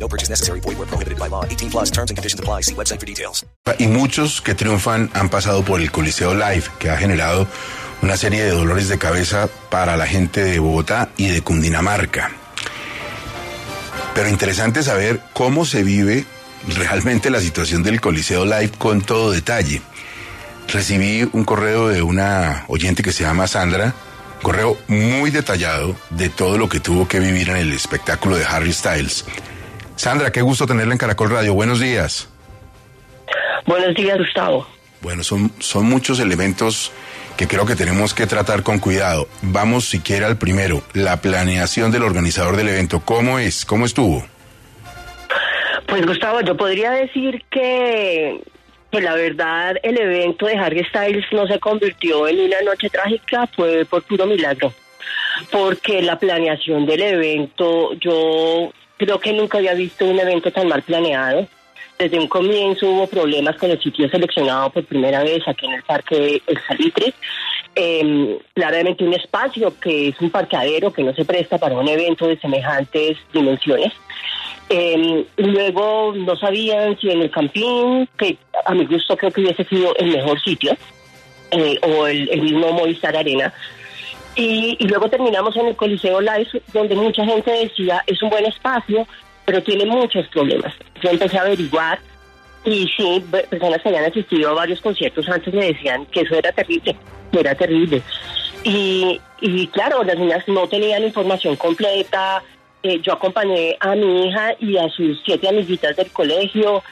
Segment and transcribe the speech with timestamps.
[0.00, 0.60] No purchase necessary.
[0.60, 1.44] Void where prohibited by law.
[1.44, 2.62] 18 plus terms and conditions apply.
[2.62, 3.44] See website for details.
[3.78, 7.46] Y muchos que triunfan han pasado por el Coliseo Live, que ha generado
[8.02, 12.30] una serie de dolores de cabeza para la gente de Bogotá y de Cundinamarca.
[14.14, 16.24] Pero interesante saber cómo se vive
[16.66, 19.82] realmente la situación del Coliseo Live con todo detalle.
[20.68, 23.94] Recibí un correo de una oyente que se llama Sandra,
[24.42, 28.72] correo muy detallado de todo lo que tuvo que vivir en el espectáculo de Harry
[28.72, 29.24] Styles.
[30.00, 31.52] Sandra, qué gusto tenerla en Caracol Radio.
[31.52, 32.26] Buenos días.
[33.66, 34.66] Buenos días, Gustavo.
[35.02, 36.90] Bueno, son, son muchos elementos
[37.36, 39.28] que creo que tenemos que tratar con cuidado.
[39.42, 43.02] Vamos siquiera al primero, la planeación del organizador del evento.
[43.04, 43.66] ¿Cómo es?
[43.66, 44.24] ¿Cómo estuvo?
[45.86, 48.40] Pues Gustavo, yo podría decir que,
[48.90, 53.46] que la verdad el evento de Harry Styles no se convirtió en una noche trágica,
[53.54, 54.72] fue por puro milagro.
[55.50, 60.82] Porque la planeación del evento, yo creo que nunca había visto un evento tan mal
[60.82, 61.48] planeado.
[61.98, 65.82] Desde un comienzo hubo problemas con el sitio seleccionado por primera vez aquí en el
[65.82, 67.14] Parque El Salitre.
[67.74, 72.26] Eh, claramente un espacio que es un parqueadero que no se presta para un evento
[72.26, 73.92] de semejantes dimensiones.
[74.68, 79.64] Eh, luego no sabían si en el campín, que a mi gusto creo que hubiese
[79.64, 80.76] sido el mejor sitio,
[81.52, 83.52] eh, o el, el mismo Movistar Arena.
[84.36, 88.46] Y, y luego terminamos en el Coliseo Live, donde mucha gente decía, es un buen
[88.46, 89.06] espacio,
[89.44, 90.72] pero tiene muchos problemas.
[91.02, 91.98] Yo empecé a averiguar
[92.64, 96.52] y sí, personas que habían asistido a varios conciertos antes me decían que eso era
[96.52, 96.94] terrible,
[97.32, 98.02] que era terrible.
[98.64, 102.42] Y, y claro, las niñas no tenían información completa.
[102.82, 106.82] Eh, yo acompañé a mi hija y a sus siete amiguitas del colegio.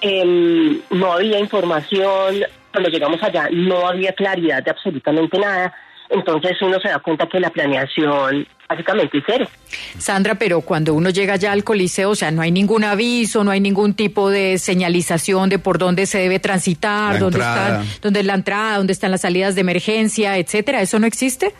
[0.00, 2.44] Em, no había información.
[2.72, 5.72] Cuando llegamos allá no había claridad de absolutamente nada.
[6.12, 9.46] Entonces uno se da cuenta que la planeación básicamente es cero.
[9.98, 13.50] Sandra, pero cuando uno llega ya al coliseo, o sea, no hay ningún aviso, no
[13.50, 17.82] hay ningún tipo de señalización de por dónde se debe transitar, La dónde entrada.
[17.82, 20.82] están, dónde es la entrada, dónde están las salidas de emergencia, etcétera.
[20.82, 21.54] ¿Eso no existe?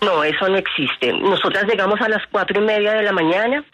[0.00, 1.12] No, eso no existe.
[1.12, 3.64] Nosotras llegamos a las cuatro y media de la mañana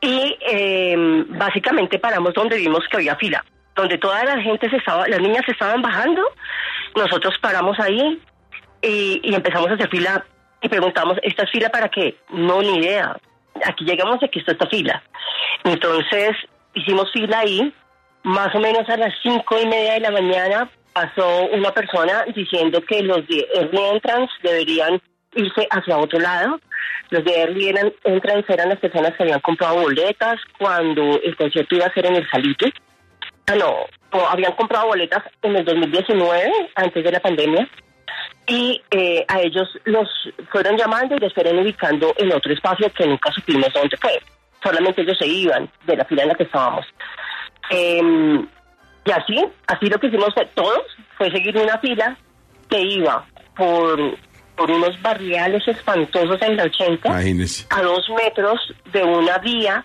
[0.00, 5.06] y eh, básicamente paramos donde vimos que había fila, donde toda la gente se estaba,
[5.06, 6.22] las niñas se estaban bajando,
[6.94, 8.18] nosotros paramos ahí
[8.86, 10.24] y, empezamos a hacer fila
[10.60, 12.16] y preguntamos, ¿esta es fila para qué?
[12.30, 13.16] No, ni idea.
[13.64, 15.02] Aquí llegamos aquí está esta fila.
[15.64, 16.32] Entonces
[16.74, 17.72] hicimos fila ahí,
[18.22, 22.80] más o menos a las cinco y media de la mañana pasó una persona diciendo
[22.82, 25.00] que los de Early Entrance deberían
[25.34, 26.60] irse hacia otro lado.
[27.10, 27.74] Los de Early
[28.04, 32.16] Entrance eran las personas que habían comprado boletas cuando el concierto iba a ser en
[32.16, 32.72] el Salite.
[33.46, 33.86] Ah, no,
[34.28, 37.68] habían comprado boletas en el 2019, antes de la pandemia,
[38.46, 40.08] y eh, a ellos los
[40.52, 44.20] fueron llamando y los fueron ubicando en otro espacio que nunca supimos dónde fue.
[44.62, 46.86] Solamente ellos se iban de la fila en la que estábamos.
[47.70, 48.46] Em,
[49.04, 50.82] y así, así lo que hicimos fue- todos
[51.18, 52.16] fue seguir una fila
[52.68, 53.24] que iba
[53.56, 54.16] por,
[54.56, 57.66] por unos barriales espantosos en la 80 Imagínese.
[57.70, 59.84] a dos metros de una vía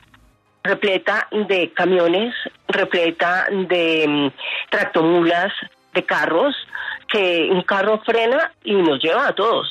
[0.63, 2.33] repleta de camiones,
[2.67, 4.31] repleta de mm,
[4.69, 5.51] tractomulas,
[5.93, 6.55] de carros,
[7.11, 9.67] que un carro frena y nos lleva a todos.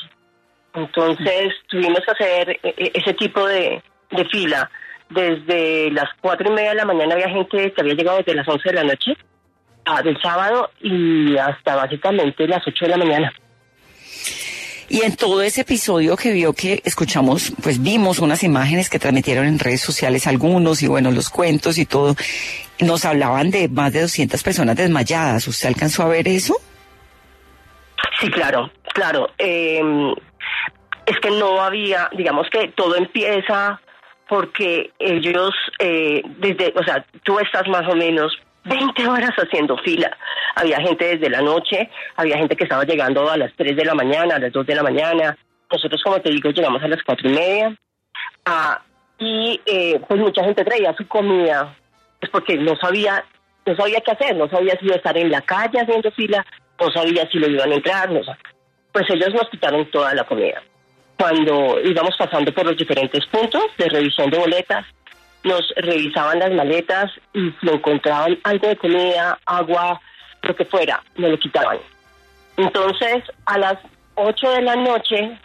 [0.74, 3.82] Entonces tuvimos que hacer eh, eh, ese tipo de,
[4.30, 4.70] fila.
[5.08, 8.46] Desde las cuatro y media de la mañana había gente que había llegado desde las
[8.46, 9.16] once de la noche
[9.84, 13.32] ah, del sábado y hasta básicamente las ocho de la mañana.
[14.88, 19.46] Y en todo ese episodio que vio que escuchamos, pues vimos unas imágenes que transmitieron
[19.46, 22.16] en redes sociales algunos y bueno, los cuentos y todo,
[22.80, 25.46] nos hablaban de más de 200 personas desmayadas.
[25.46, 26.60] ¿Usted alcanzó a ver eso?
[28.20, 29.30] Sí, claro, claro.
[29.38, 30.14] Eh,
[31.06, 33.80] es que no había, digamos que todo empieza
[34.28, 35.50] porque ellos,
[35.80, 38.32] eh, desde, o sea, tú estás más o menos
[38.64, 40.16] 20 horas haciendo fila.
[40.54, 43.94] Había gente desde la noche, había gente que estaba llegando a las 3 de la
[43.94, 45.36] mañana, a las 2 de la mañana.
[45.70, 47.76] Nosotros, como te digo, llegamos a las cuatro y media.
[48.44, 48.80] Ah,
[49.18, 51.76] y eh, pues mucha gente traía su comida,
[52.20, 53.24] pues porque no sabía,
[53.66, 56.44] no sabía qué hacer, no sabía si iba a estar en la calle haciendo fila,
[56.80, 58.42] no sabía si lo iban a entrar, no sabía.
[58.92, 60.62] Pues ellos nos quitaron toda la comida.
[61.16, 64.86] Cuando íbamos pasando por los diferentes puntos de revisión de boletas,
[65.44, 70.00] nos revisaban las maletas y si encontraban algo de comida, agua,
[70.42, 71.78] lo que fuera, nos lo quitaban.
[72.56, 73.78] Entonces, a las
[74.16, 75.38] 8 de la noche,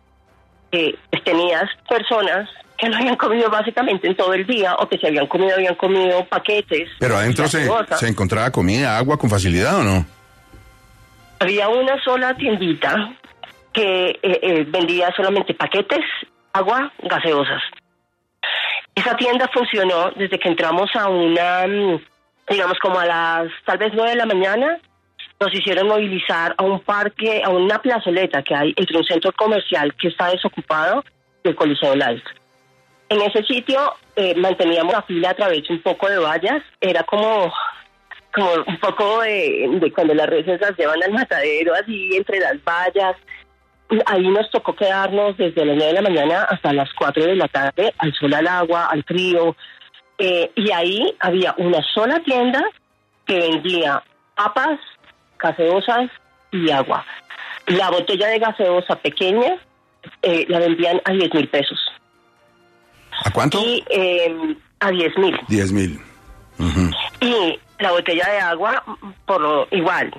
[0.72, 4.98] eh, pues, tenías personas que no habían comido básicamente en todo el día o que
[4.98, 6.90] se habían comido, habían comido paquetes.
[7.00, 10.06] Pero adentro se, se encontraba comida, agua con facilidad o no?
[11.40, 13.14] Había una sola tiendita
[13.74, 16.04] que eh, eh, vendía solamente paquetes,
[16.54, 17.62] agua, gaseosas.
[18.96, 22.00] Esa tienda funcionó desde que entramos a una, mm,
[22.50, 24.80] digamos como a las tal vez nueve de la mañana,
[25.40, 29.94] nos hicieron movilizar a un parque, a una plazoleta que hay entre un centro comercial
[29.96, 31.04] que está desocupado
[31.44, 32.24] y el Coliseo Live.
[33.10, 37.04] En ese sitio eh, manteníamos la fila a través de un poco de vallas, era
[37.04, 37.54] como
[38.36, 42.62] como un poco de, de cuando las reses las llevan al matadero, así entre las
[42.64, 43.16] vallas.
[44.08, 47.48] Ahí nos tocó quedarnos desde las 9 de la mañana hasta las 4 de la
[47.48, 49.56] tarde, al sol, al agua, al frío.
[50.18, 52.62] Eh, y ahí había una sola tienda
[53.26, 54.04] que vendía
[54.36, 54.80] papas,
[55.40, 56.10] gaseosas
[56.52, 57.06] y agua.
[57.68, 59.56] La botella de gaseosa pequeña
[60.22, 61.80] eh, la vendían a 10 mil pesos.
[63.24, 63.62] ¿A cuánto?
[63.62, 65.40] Y eh, a 10 mil.
[65.48, 66.00] 10 mil.
[66.60, 66.85] Ujú.
[67.20, 68.84] Y la botella de agua
[69.26, 70.14] por lo igual.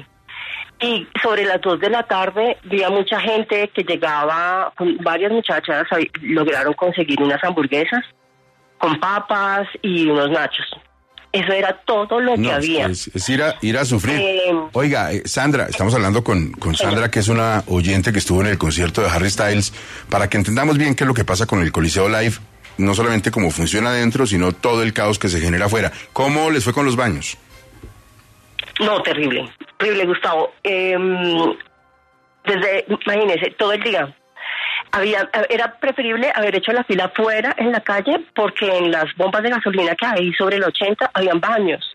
[0.81, 4.73] Y sobre las dos de la tarde había mucha gente que llegaba,
[5.03, 5.87] varias muchachas
[6.21, 8.05] lograron conseguir unas hamburguesas
[8.79, 10.67] con papas y unos nachos.
[11.33, 12.87] Eso era todo lo que había.
[12.87, 14.19] es, es ir, a, ir a sufrir.
[14.19, 18.41] Eh, Oiga, eh, Sandra, estamos hablando con, con Sandra, que es una oyente que estuvo
[18.41, 19.73] en el concierto de Harry Styles,
[20.09, 22.37] para que entendamos bien qué es lo que pasa con el Coliseo Live,
[22.79, 25.93] no solamente cómo funciona adentro, sino todo el caos que se genera afuera.
[26.13, 27.39] ¿Cómo les fue con los baños?
[28.81, 30.53] No, terrible, terrible, Gustavo.
[30.63, 31.55] Em,
[32.45, 34.15] desde, imagínese, todo el día.
[34.93, 39.43] Había, era preferible haber hecho la fila fuera en la calle porque en las bombas
[39.43, 41.95] de gasolina que hay sobre el 80 habían baños.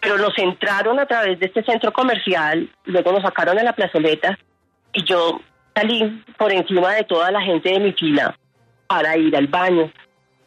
[0.00, 4.38] Pero nos entraron a través de este centro comercial, luego nos sacaron a la plazoleta
[4.92, 5.40] y yo
[5.74, 8.36] salí por encima de toda la gente de mi fila
[8.92, 9.90] para ir al baño.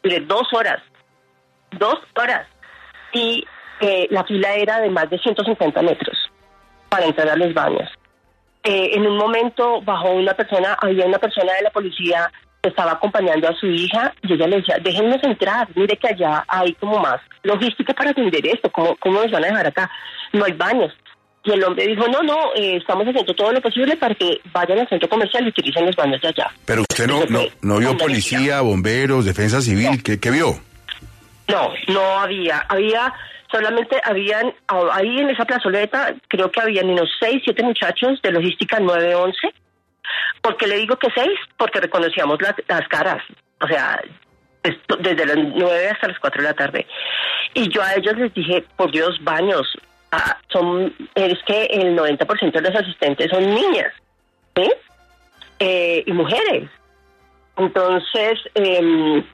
[0.04, 0.80] Duré dos horas,
[1.72, 2.46] dos horas.
[3.12, 3.44] Y
[3.80, 6.16] eh, la fila era de más de 150 metros
[6.88, 7.90] para entrar a los baños.
[8.62, 12.30] Eh, en un momento bajó una persona, había una persona de la policía
[12.62, 16.44] que estaba acompañando a su hija y ella le decía, déjennos entrar, mire que allá
[16.46, 19.90] hay como más logística para atender esto, ¿cómo, cómo nos van a dejar acá?
[20.32, 20.92] No hay baños.
[21.46, 24.80] Y el hombre dijo, no, no, eh, estamos haciendo todo lo posible para que vayan
[24.80, 26.50] al centro comercial y utilicen los baños de allá.
[26.64, 30.58] Pero usted no, no, no vio policía, bomberos, defensa civil, ¿qué, qué vio?
[31.48, 32.58] No, no había.
[32.68, 33.14] Había,
[33.52, 38.32] solamente habían, ah, ahí en esa plazoleta, creo que habían unos seis, siete muchachos de
[38.32, 39.38] logística 911.
[40.42, 41.38] ¿Por qué le digo que seis?
[41.56, 43.22] Porque reconocíamos las, las caras.
[43.60, 44.02] O sea,
[44.64, 46.86] esto- desde las nueve hasta las cuatro de la tarde.
[47.54, 49.66] Y yo a ellos les dije, por Dios, baños.
[50.12, 53.92] Ah, son, es que el 90% de los asistentes son niñas.
[54.56, 54.70] ¿Sí?
[55.58, 56.70] Eh, y mujeres.
[57.56, 59.24] Entonces, em,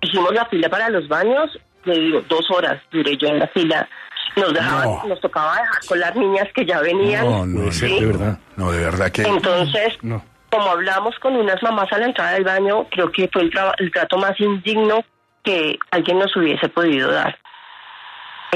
[0.00, 3.88] hicimos la fila para los baños, le digo, dos horas duré yo en la fila.
[4.36, 5.04] Nos dejaban, No.
[5.08, 7.24] nos tocaba dejar con las niñas que ya venían.
[7.24, 8.00] No, no, ¿sí?
[8.00, 8.38] de verdad.
[8.56, 9.22] No, de verdad que...
[9.22, 10.22] Entonces, No.
[10.50, 13.74] como hablamos con unas mamás a la entrada del baño, creo que fue el, tra-
[13.78, 15.04] el trato más indigno
[15.42, 17.38] que alguien nos hubiese podido dar.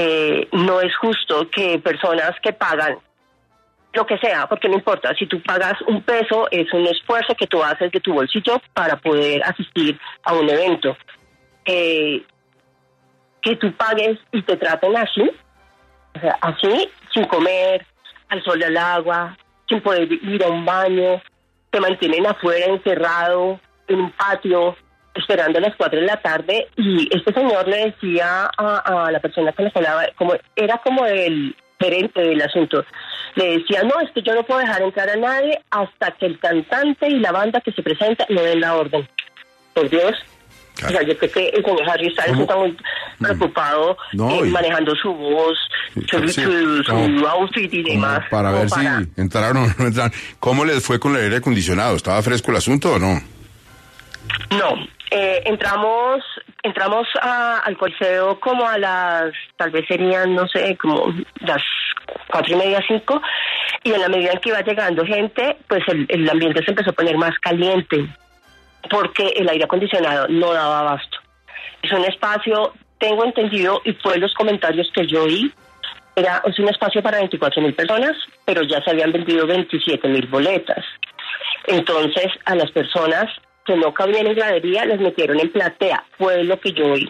[0.03, 2.97] Eh, no es justo que personas que pagan
[3.93, 7.45] lo que sea, porque no importa, si tú pagas un peso, es un esfuerzo que
[7.45, 10.97] tú haces de tu bolsillo para poder asistir a un evento.
[11.65, 12.23] Eh,
[13.43, 15.29] que tú pagues y te traten así,
[16.41, 17.85] así, sin comer,
[18.29, 19.37] al sol al agua,
[19.69, 21.21] sin poder ir a un baño,
[21.69, 24.75] te mantienen afuera encerrado en un patio
[25.15, 29.19] esperando a las 4 de la tarde y este señor le decía a, a la
[29.19, 32.85] persona que les hablaba, como era como el gerente del asunto,
[33.35, 36.37] le decía, no, es que yo no puedo dejar entrar a nadie hasta que el
[36.39, 39.07] cantante y la banda que se presenta no den la orden.
[39.73, 40.13] Por Dios.
[40.75, 40.95] Claro.
[40.95, 42.77] O sea, yo creo que el señor Harry Styles está muy
[43.19, 45.57] preocupado No, eh, y- manejando su voz,
[46.09, 48.21] su, Sí, su- su outfit y demás.
[48.31, 48.79] para ver si
[49.17, 50.11] entraron o no entraron.
[50.39, 51.95] ¿Cómo les fue con el aire acondicionado?
[51.97, 53.21] ¿Estaba fresco el asunto o no?
[54.51, 56.23] No, eh, entramos
[56.63, 61.63] entramos a- al coliseo como a las, tal vez serían, no sé, como las
[62.27, 63.21] cuatro y media, cinco,
[63.83, 66.93] y en la medida en que iba llegando gente, pues el, ambiente se empezó a
[66.93, 68.07] poner más caliente,
[68.89, 71.17] porque el aire acondicionado no daba abasto.
[71.81, 75.51] Es un espacio, tengo entendido, y fue los comentarios que yo oí,
[76.15, 80.27] era, es un espacio para 24 mil personas, pero ya se habían vendido 27 mil
[80.27, 80.85] boletas.
[81.65, 83.29] Entonces, a las personas
[83.65, 87.09] que no cabían en gradería, les metieron en platea, fue lo que yo oí.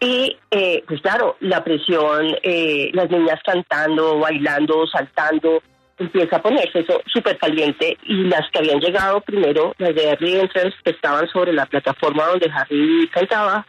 [0.00, 5.62] Y eh, pues claro, la presión, eh, las niñas cantando, bailando, saltando,
[5.98, 10.38] empieza a ponerse eso súper caliente y las que habían llegado primero, las de Harry
[10.38, 13.66] Entrance, que estaban sobre la plataforma donde Harry cantaba,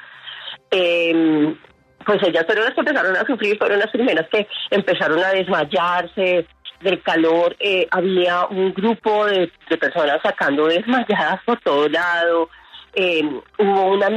[0.71, 1.55] eh,
[2.05, 6.45] pues ellas fueron las que empezaron a sufrir, fueron las primeras que empezaron a desmayarse
[6.81, 12.49] del calor, eh, había un grupo de, personas sacando desmayadas por todo lado,
[12.93, 13.23] eh,
[13.59, 14.07] hubo una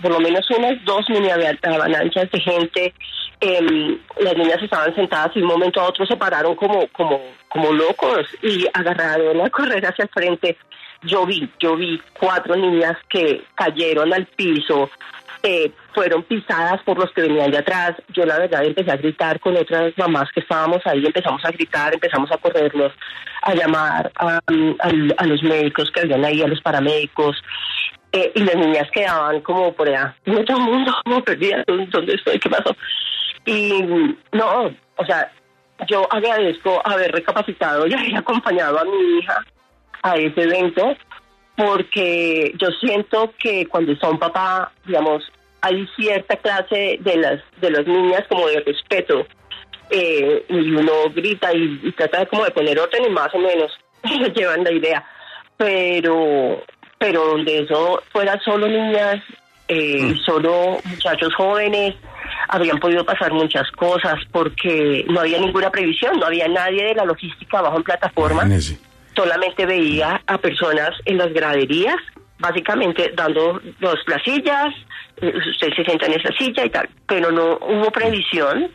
[0.00, 2.94] por lo menos unas dos mini ava- avalanchas de gente
[3.40, 7.20] eh, las niñas estaban sentadas y de un momento a otro se pararon como como
[7.48, 10.56] como locos y agarraron a correr hacia el frente.
[11.02, 14.90] Yo vi yo vi cuatro niñas que cayeron al piso
[15.42, 17.94] eh, fueron pisadas por los que venían de atrás.
[18.08, 21.94] Yo la verdad empecé a gritar con otras mamás que estábamos ahí, empezamos a gritar,
[21.94, 22.92] empezamos a corrernos,
[23.42, 27.36] a llamar a, a- los médicos que habían ahí, a los paramédicos,
[28.12, 32.38] eh, y las niñas quedaban como por allá, en otro mundo, como perdidas, ¿dónde estoy?
[32.38, 32.74] ¿Qué pasó?
[33.44, 33.82] Y
[34.32, 35.30] no, o sea,
[35.86, 39.44] yo agradezco haber recapacitado y haber acompañado a mi hija
[40.02, 40.96] a ese evento
[41.58, 45.24] porque yo siento que cuando está un papá, digamos,
[45.60, 49.26] hay cierta clase de las de las niñas como de respeto
[49.90, 53.38] eh, y uno grita y, y trata de como de poner orden y más o
[53.38, 53.72] menos
[54.36, 55.04] llevan la idea,
[55.56, 56.62] pero
[56.96, 59.16] pero donde eso fuera solo niñas
[59.66, 61.96] eh, y solo muchachos jóvenes
[62.48, 67.04] habrían podido pasar muchas cosas porque no había ninguna previsión, no había nadie de la
[67.04, 68.42] logística abajo en plataforma.
[68.44, 68.87] Imagínese.
[69.18, 71.96] Solamente veía a personas en las graderías,
[72.38, 74.68] básicamente dando los, las sillas,
[75.20, 78.70] eh, usted se sienta en esa silla y tal, pero no hubo previsión.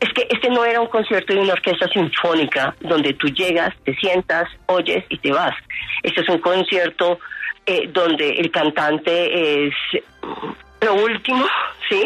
[0.00, 3.94] Es que este no era un concierto de una orquesta sinfónica donde tú llegas, te
[3.96, 5.54] sientas, oyes y te vas.
[6.02, 7.18] Este es un concierto
[7.64, 9.74] eh, donde el cantante es
[10.82, 11.46] lo último,
[11.88, 12.02] ¿sí?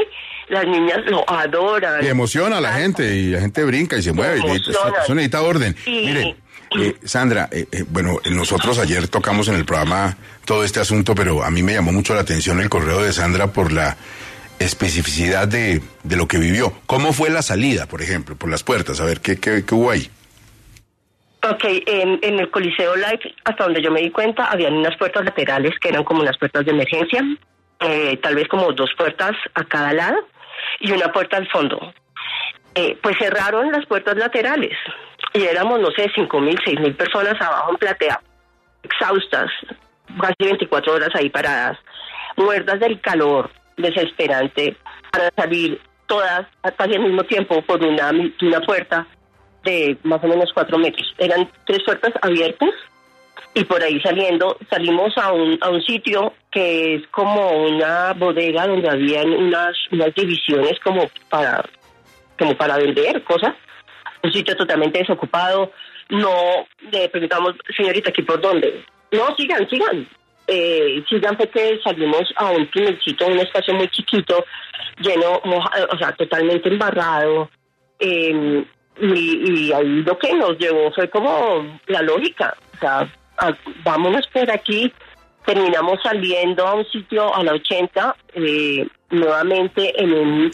[0.49, 2.05] Las niñas lo adoran.
[2.05, 4.39] Y emociona a la gente y la gente brinca y se mueve.
[4.47, 5.75] y eso necesita orden.
[5.87, 6.37] Y- Mire,
[6.81, 11.43] eh, Sandra, eh, eh, bueno, nosotros ayer tocamos en el programa todo este asunto, pero
[11.43, 13.97] a mí me llamó mucho la atención el correo de Sandra por la
[14.59, 16.73] especificidad de, de lo que vivió.
[16.87, 19.01] ¿Cómo fue la salida, por ejemplo, por las puertas?
[19.01, 20.11] A ver, ¿qué, qué, qué hubo ahí?
[21.49, 25.75] Ok, en, el Coliseo Live, hasta donde yo me di cuenta, habían unas puertas laterales
[25.81, 27.23] que eran como unas puertas de emergencia,
[27.81, 30.17] eh, tal vez como dos puertas a cada lado
[30.81, 31.93] y una puerta al fondo.
[32.75, 34.77] Pues cerraron las puertas laterales
[35.37, 38.21] y éramos, no sé, cinco mil, seis mil personas abajo en platea,
[38.83, 39.51] exhaustas,
[40.21, 41.79] casi 24 horas ahí paradas,
[42.37, 44.77] muertas del calor, desesperante,
[45.13, 49.07] para salir todas casi al mismo tiempo por una, una puerta
[49.65, 51.15] de más o menos cuatro metros.
[51.19, 52.71] Eran tres puertas abiertas
[53.55, 58.67] y por ahí saliendo salimos a un, a un sitio que es como una bodega
[58.67, 61.65] donde habían unas, unas divisiones como para
[62.39, 63.55] como para vender cosas.
[64.27, 65.71] Un sitio totalmente desocupado.
[66.11, 68.85] No le preguntamos, señorita, ¿aquí por dónde?
[69.13, 70.07] No, sigan, sigan.
[70.49, 74.45] Eh, sigan porque salimos a un túnelcito, un espacio muy chiquito,
[75.01, 77.51] lleno, moja- o sea, totalmente embarrado.
[78.01, 78.65] Eh,
[79.01, 82.57] y, y ahí lo que nos llevó fue como la lógica.
[82.75, 84.93] O sea, a- vámonos por aquí.
[85.45, 90.51] Terminamos saliendo a un sitio a la 80, eh, nuevamente en un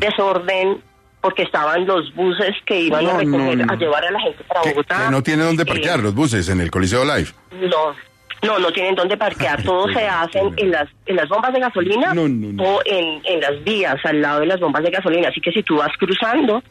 [0.00, 0.82] desorden,
[1.24, 3.72] porque estaban los buses que iban a No, no, recoger, no.
[3.72, 5.04] a llevar a la gente para Bogotá.
[5.06, 7.30] que no tiene dónde Eh, parquear los buses en el Coliseo Live.
[7.62, 7.94] no,
[8.42, 9.62] no, no tienen dónde parquear.
[9.64, 12.62] Todo se hacen en las en las bombas de gasolina No, no, no.
[12.62, 15.28] o en, en las vías al lado de las bombas de gasolina.
[15.30, 16.62] Así que si tú vas cruzando,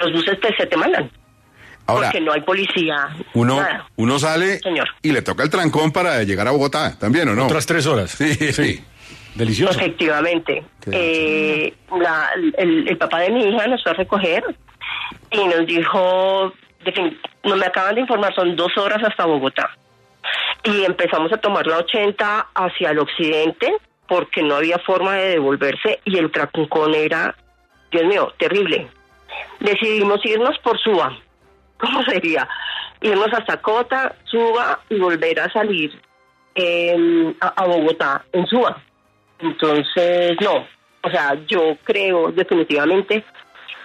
[0.00, 1.08] los buses te, se te mandan.
[1.86, 2.96] Ahora, porque no hay policía.
[3.34, 3.86] uno, nada.
[3.96, 4.88] uno sale Señor.
[5.02, 7.44] y le toca el trancón para llegar a Bogotá, ¿también o no?
[7.46, 8.10] Otras tres horas.
[8.10, 8.84] Sí, sí.
[9.34, 9.78] Delicioso.
[9.78, 10.64] Efectivamente.
[10.90, 14.44] Eh, la- el, el papá de mi hija nos fue a recoger
[15.30, 16.52] y nos dijo,
[17.44, 19.70] no me acaban de informar, son dos horas hasta Bogotá.
[20.64, 23.72] Y empezamos a tomar la 80 hacia el occidente
[24.08, 27.34] porque no había forma de devolverse y el trancón era,
[27.92, 28.88] Dios mío, terrible.
[29.60, 31.16] Decidimos irnos por Suba.
[31.78, 32.48] ¿Cómo sería?
[33.00, 35.98] Irnos hasta Cota, Suba y volver a salir
[36.54, 38.82] eh, a, a Bogotá en Suba.
[39.42, 40.66] Entonces, no.
[41.02, 43.24] O sea, yo creo definitivamente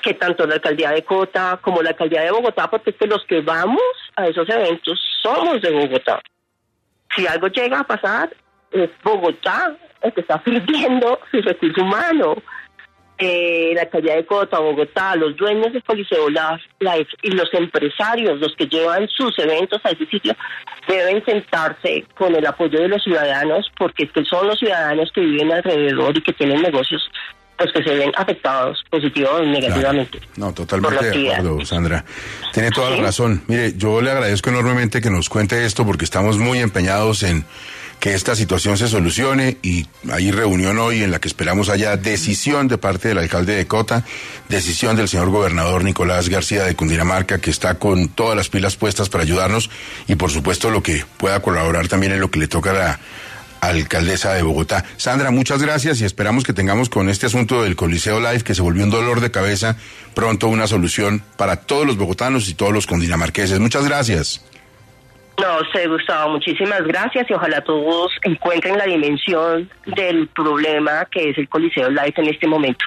[0.01, 3.23] que tanto la alcaldía de Cota como la alcaldía de Bogotá, porque es que los
[3.25, 3.81] que vamos
[4.15, 6.21] a esos eventos somos de Bogotá.
[7.15, 8.29] Si algo llega a pasar,
[8.71, 12.35] es Bogotá el que está perdiendo su recurso humano.
[13.17, 16.59] Eh, la alcaldía de Cota, Bogotá, los dueños del Coliseo La-
[17.21, 20.35] y los empresarios, los que llevan sus eventos a ese sitio,
[20.87, 25.21] deben sentarse con el apoyo de los ciudadanos, porque es que son los ciudadanos que
[25.21, 27.01] viven alrededor y que tienen negocios
[27.57, 30.19] pues que se ven afectados positivos o negativamente.
[30.35, 32.03] No, totalmente de acuerdo, Sandra.
[32.51, 33.43] Tiene toda la razón.
[33.47, 37.45] Mire, yo le agradezco enormemente que nos cuente esto porque estamos muy empeñados en
[37.99, 42.67] que esta situación se solucione y hay reunión hoy en la que esperamos haya decisión
[42.67, 44.03] de parte del alcalde de Cota,
[44.49, 49.09] decisión del señor gobernador Nicolás García de Cundinamarca, que está con todas las pilas puestas
[49.09, 49.69] para ayudarnos
[50.07, 52.99] y por supuesto lo que pueda colaborar también en lo que le toca a la
[53.61, 54.85] alcaldesa de Bogotá.
[54.97, 58.61] Sandra, muchas gracias y esperamos que tengamos con este asunto del Coliseo Live, que se
[58.61, 59.77] volvió un dolor de cabeza,
[60.13, 63.59] pronto una solución para todos los bogotanos y todos los cundinamarqueses.
[63.59, 64.41] Muchas gracias.
[65.41, 71.37] No sé, Gustavo, muchísimas gracias y ojalá todos encuentren la dimensión del problema que es
[71.37, 72.85] el Coliseo Live en este momento.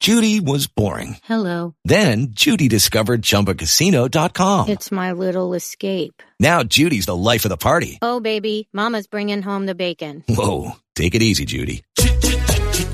[0.00, 1.18] Judy was boring.
[1.24, 1.74] Hello.
[1.84, 4.68] Then Judy discovered ChumbaCasino.com.
[4.70, 6.22] It's my little escape.
[6.38, 7.98] Now Judy's the life of the party.
[8.00, 10.24] Oh, baby, Mama's bringing home the bacon.
[10.26, 11.82] Whoa, take it easy, Judy.